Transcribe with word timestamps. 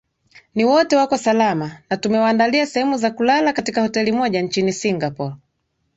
ni 0.55 0.65
wote 0.65 0.95
wako 0.95 1.17
salama 1.17 1.77
na 1.89 1.97
tumewaandalia 1.97 2.65
sehemu 2.65 2.97
za 2.97 3.11
kulala 3.11 3.53
katika 3.53 3.81
hoteli 3.81 4.11
moja 4.11 4.41
nchini 4.41 4.73
singapore 4.73 5.35